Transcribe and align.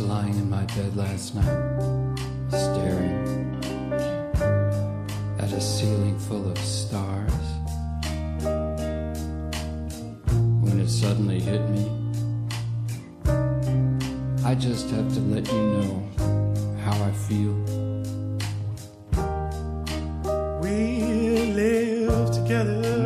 was 0.00 0.08
lying 0.08 0.34
in 0.34 0.50
my 0.50 0.62
bed 0.76 0.94
last 0.94 1.34
night, 1.34 2.18
staring 2.50 3.56
at 5.38 5.50
a 5.52 5.60
ceiling 5.60 6.18
full 6.18 6.50
of 6.50 6.58
stars. 6.58 7.32
When 10.60 10.80
it 10.80 10.88
suddenly 10.90 11.40
hit 11.40 11.62
me, 11.70 11.90
I 14.44 14.54
just 14.54 14.90
have 14.90 15.14
to 15.14 15.20
let 15.20 15.50
you 15.50 15.62
know 15.76 16.02
how 16.84 17.02
I 17.02 17.12
feel. 17.12 17.54
We. 20.60 21.15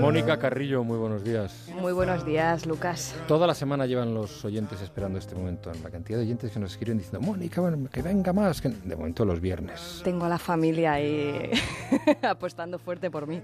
Mónica 0.00 0.38
Carrillo, 0.38 0.82
muy 0.82 0.96
buenos 0.98 1.22
días. 1.22 1.68
Muy 1.78 1.92
buenos 1.92 2.24
días, 2.24 2.64
Lucas. 2.66 3.14
Toda 3.28 3.46
la 3.46 3.54
semana 3.54 3.84
llevan 3.86 4.14
los 4.14 4.44
oyentes 4.44 4.80
esperando 4.80 5.18
este 5.18 5.34
momento. 5.34 5.70
La 5.82 5.90
cantidad 5.90 6.18
de 6.18 6.24
oyentes 6.24 6.50
que 6.50 6.58
nos 6.58 6.72
escriben 6.72 6.98
diciendo, 6.98 7.20
Mónica, 7.20 7.60
bueno, 7.60 7.88
que 7.90 8.02
venga 8.02 8.32
más. 8.32 8.60
que-". 8.60 8.70
De 8.70 8.96
momento 8.96 9.24
los 9.24 9.40
viernes. 9.40 10.00
Tengo 10.04 10.24
a 10.24 10.28
la 10.28 10.38
familia 10.38 10.92
ahí 10.92 11.50
apostando 12.22 12.78
fuerte 12.78 13.10
por 13.10 13.26
mí. 13.26 13.42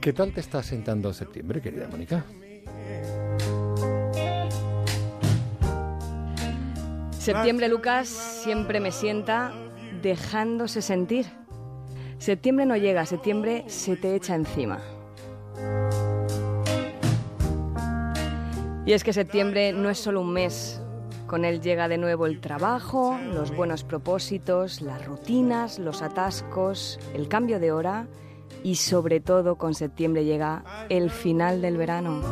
¿Qué 0.00 0.12
tal 0.12 0.32
te 0.32 0.40
está 0.40 0.62
sentando 0.62 1.12
septiembre, 1.12 1.60
querida 1.60 1.86
Mónica? 1.88 2.24
Septiembre, 7.18 7.68
Lucas, 7.68 8.08
siempre 8.08 8.80
me 8.80 8.90
sienta 8.90 9.52
dejándose 10.02 10.82
sentir. 10.82 11.26
Septiembre 12.18 12.66
no 12.66 12.76
llega, 12.76 13.06
septiembre 13.06 13.64
se 13.68 13.96
te 13.96 14.14
echa 14.14 14.34
encima. 14.34 14.80
Y 18.84 18.92
es 18.92 19.04
que 19.04 19.12
septiembre 19.12 19.72
no 19.72 19.88
es 19.88 19.98
solo 19.98 20.20
un 20.22 20.32
mes. 20.32 20.82
Con 21.26 21.44
él 21.44 21.60
llega 21.60 21.88
de 21.88 21.98
nuevo 21.98 22.26
el 22.26 22.40
trabajo, 22.40 23.18
los 23.32 23.54
buenos 23.54 23.84
propósitos, 23.84 24.80
las 24.80 25.04
rutinas, 25.04 25.78
los 25.78 26.02
atascos, 26.02 26.98
el 27.14 27.28
cambio 27.28 27.60
de 27.60 27.70
hora 27.70 28.08
y 28.64 28.76
sobre 28.76 29.20
todo 29.20 29.56
con 29.56 29.74
septiembre 29.74 30.24
llega 30.24 30.64
el 30.88 31.10
final 31.10 31.60
del 31.60 31.76
verano. 31.76 32.22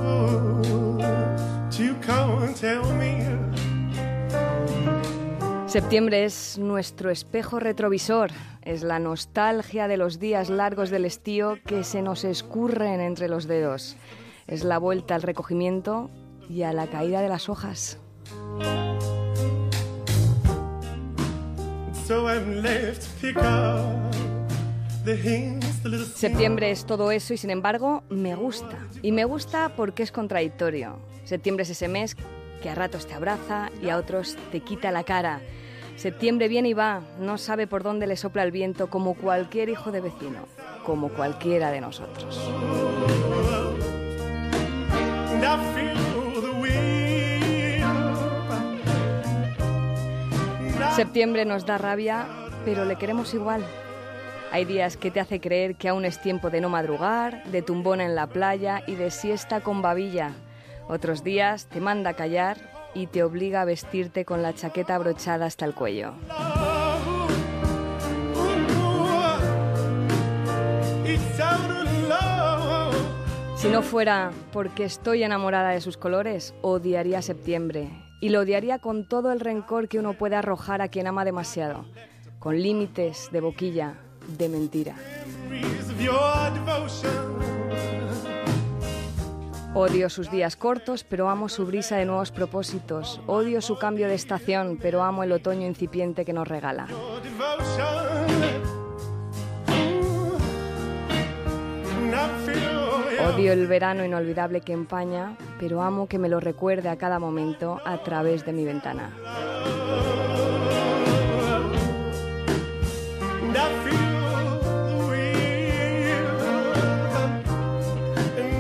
Septiembre 5.77 6.25
es 6.25 6.57
nuestro 6.57 7.11
espejo 7.11 7.61
retrovisor, 7.61 8.31
es 8.63 8.83
la 8.83 8.99
nostalgia 8.99 9.89
de 9.89 9.99
los 9.99 10.19
días 10.19 10.49
largos 10.49 10.89
del 10.89 11.05
estío 11.05 11.59
que 11.67 11.85
se 11.85 12.01
nos 12.01 12.25
escurren 12.25 13.03
entre 13.03 13.29
los 13.29 13.47
dedos, 13.47 13.99
es 14.47 14.65
la 14.65 14.79
vuelta 14.79 15.15
al 15.15 15.21
recogimiento 15.21 16.09
y 16.49 16.63
a 16.63 16.73
la 16.73 16.87
caída 16.87 17.21
de 17.21 17.29
las 17.29 17.51
hojas. 17.51 17.99
so 22.07 22.27
I'm 22.27 22.63
left 22.63 23.03
to 23.03 23.09
pick 23.21 23.37
up 23.37 24.11
the 25.05 25.15
hints, 25.15 25.83
the 25.83 25.91
little 25.91 26.07
Septiembre 26.07 26.71
es 26.71 26.87
todo 26.87 27.11
eso 27.11 27.35
y 27.35 27.37
sin 27.37 27.51
embargo 27.51 28.03
me 28.09 28.35
gusta. 28.35 28.79
Y 29.03 29.13
me 29.13 29.27
gusta 29.27 29.77
porque 29.77 30.05
es 30.05 30.11
contradictorio. 30.11 30.97
Septiembre 31.25 31.65
es 31.65 31.69
ese 31.69 31.89
mes 31.89 32.17
que 32.63 32.71
a 32.71 32.75
ratos 32.75 33.07
te 33.07 33.13
abraza 33.13 33.71
y 33.83 33.91
a 33.91 33.99
otros 33.99 34.39
te 34.51 34.61
quita 34.61 34.91
la 34.91 35.05
cara. 35.05 35.43
Septiembre 35.97 36.49
viene 36.49 36.69
y 36.69 36.75
va, 36.75 37.01
no 37.19 37.39
sabe 37.39 37.67
por 37.67 37.83
dónde 37.83 38.07
le 38.07 38.17
sopla 38.17 38.43
el 38.43 38.51
viento 38.51 38.89
como 38.89 39.15
cualquier 39.15 39.71
hijo 39.71 39.91
de 39.91 40.03
vecino, 40.03 40.47
como 40.85 41.09
cualquiera 41.09 41.71
de 41.71 41.81
nosotros. 41.81 42.39
Septiembre 50.95 51.47
nos 51.47 51.65
da 51.65 51.79
rabia, 51.79 52.27
pero 52.67 52.85
le 52.85 52.97
queremos 52.97 53.33
igual. 53.33 53.65
Hay 54.53 54.67
días 54.67 54.99
que 54.99 55.11
te 55.11 55.21
hace 55.21 55.41
creer 55.41 55.77
que 55.77 55.89
aún 55.89 56.05
es 56.05 56.21
tiempo 56.21 56.51
de 56.51 56.61
no 56.61 56.69
madrugar, 56.69 57.43
de 57.45 57.63
tumbona 57.63 58.05
en 58.05 58.15
la 58.15 58.27
playa 58.27 58.83
y 58.87 58.97
de 58.97 59.11
siesta 59.11 59.63
con 59.63 59.81
babilla. 59.81 60.33
Otros 60.89 61.25
días 61.25 61.67
te 61.67 61.81
manda 61.81 62.11
a 62.11 62.15
callar 62.15 62.76
y 62.97 63.07
te 63.07 63.23
obliga 63.23 63.61
a 63.61 63.65
vestirte 63.67 64.25
con 64.25 64.43
la 64.43 64.55
chaqueta 64.55 64.95
abrochada 64.95 65.45
hasta 65.45 65.67
el 65.67 65.75
cuello. 65.75 66.15
Si 73.57 73.69
no 73.69 73.83
fuera 73.83 74.31
porque 74.53 74.85
estoy 74.85 75.23
enamorada 75.25 75.71
de 75.71 75.81
sus 75.81 75.99
colores, 75.99 76.55
odiaría 76.63 77.21
septiembre. 77.21 77.91
Y 78.23 78.31
lo 78.31 78.41
odiaría 78.41 78.79
con 78.79 79.07
todo 79.07 79.31
el 79.31 79.41
rencor 79.41 79.89
que 79.89 79.99
uno 79.99 80.15
puede 80.15 80.37
arrojar 80.37 80.81
a 80.81 80.89
quien 80.89 81.07
ama 81.07 81.27
demasiado. 81.27 81.85
Con 82.39 82.63
límites 82.63 83.29
de 83.31 83.41
boquilla, 83.43 83.95
de 84.39 84.49
mentira. 84.49 84.95
Odio 89.79 90.09
sus 90.09 90.31
días 90.31 90.57
cortos, 90.57 91.05
pero 91.05 91.29
amo 91.29 91.51
su 91.51 91.67
brisa 91.67 91.99
de 91.99 92.07
nuevos 92.07 92.31
propósitos. 92.31 93.21
Odio 93.27 93.61
su 93.61 93.77
cambio 93.77 94.09
de 94.09 94.15
estación, 94.15 94.79
pero 94.81 95.03
amo 95.03 95.23
el 95.23 95.33
otoño 95.33 95.67
incipiente 95.67 96.25
que 96.25 96.33
nos 96.33 96.49
regala. 96.49 96.87
Odio 103.29 103.53
el 103.53 103.67
verano 103.67 104.03
inolvidable 104.03 104.63
que 104.63 104.73
empaña, 104.73 105.37
pero 105.61 105.83
amo 105.83 106.09
que 106.09 106.19
me 106.19 106.31
lo 106.31 106.41
recuerde 106.41 106.89
a 106.89 106.97
cada 106.97 107.19
momento 107.19 107.79
a 107.85 107.99
través 107.99 108.47
de 108.47 108.55
mi 108.55 108.65
ventana. 108.65 109.15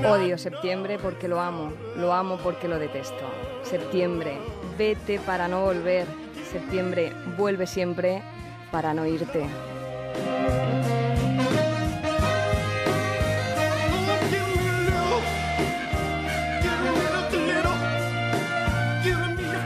Odio 0.08 0.38
septiembre 0.38 0.98
porque 0.98 1.26
lo 1.26 1.40
amo, 1.40 1.72
lo 1.96 2.12
amo 2.12 2.38
porque 2.38 2.68
lo 2.68 2.78
detesto. 2.78 3.24
Septiembre, 3.64 4.38
vete 4.78 5.18
para 5.18 5.48
no 5.48 5.62
volver. 5.62 6.06
Septiembre, 6.50 7.12
vuelve 7.36 7.66
siempre 7.66 8.22
para 8.70 8.94
no 8.94 9.04
irte. 9.04 9.46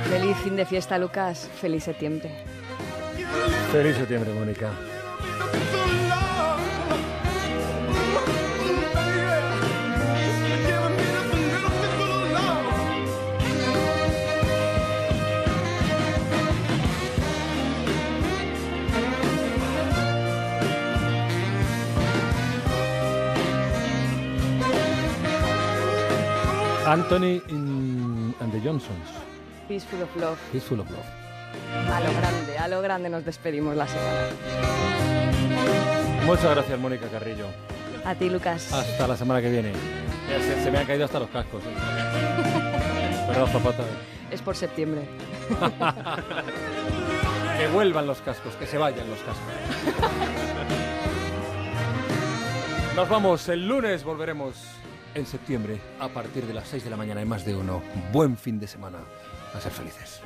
Feliz 0.09 0.37
fin 0.39 0.57
de 0.57 0.65
fiesta, 0.65 0.99
Lucas. 0.99 1.49
Feliz 1.61 1.85
septiembre. 1.85 2.31
Feliz 3.73 3.97
septiembre, 3.97 4.33
Mónica. 4.33 4.71
Anthony 26.91 27.41
in- 27.49 28.35
and 28.41 28.51
the 28.53 28.59
Johnsons. 28.61 29.07
Peaceful 29.69 30.03
of 30.03 30.09
love. 30.17 30.39
Peaceful 30.51 30.81
of 30.81 30.91
Love. 30.91 31.07
A 31.89 32.01
lo 32.01 32.13
grande, 32.13 32.59
a 32.59 32.67
lo 32.69 32.83
grande 32.83 33.09
nos 33.09 33.25
despedimos 33.25 33.77
la 33.77 33.87
semana. 33.87 34.29
Muchas 36.27 36.51
gracias, 36.55 36.79
Mónica 36.81 37.07
Carrillo. 37.07 37.47
A 38.05 38.15
ti, 38.17 38.29
Lucas. 38.29 38.73
Hasta 38.73 39.07
la 39.07 39.17
semana 39.17 39.41
que 39.41 39.51
viene. 39.51 39.73
Ya 40.29 40.41
se, 40.41 40.65
se 40.65 40.71
me 40.71 40.79
han 40.79 40.87
caído 40.87 41.05
hasta 41.05 41.21
los 41.21 41.31
cascos. 41.31 41.63
Perdón, 43.29 43.49
Zapata. 43.51 43.85
Es 44.31 44.43
por 44.43 44.57
septiembre. 44.57 45.03
Que 47.61 47.69
vuelvan 47.69 48.07
los 48.07 48.19
cascos, 48.23 48.55
que 48.55 48.67
se 48.67 48.79
vayan 48.79 49.07
los 49.11 49.19
cascos. 49.19 49.45
Nos 52.97 53.07
vamos, 53.07 53.47
el 53.51 53.69
lunes 53.69 54.03
volveremos 54.03 54.55
en 55.15 55.27
septiembre 55.27 55.81
a 55.99 56.09
partir 56.09 56.47
de 56.47 56.55
las 56.55 56.69
6 56.69 56.85
de 56.85 56.91
la 56.91 56.97
mañana 56.97 57.23
en 57.23 57.29
más 57.29 57.45
de 57.45 57.55
uno. 57.55 57.83
Buen 58.13 58.37
fin 58.37 58.59
de 58.59 58.67
semana. 58.67 58.99
A 59.55 59.61
ser 59.61 59.73
felices. 59.73 60.21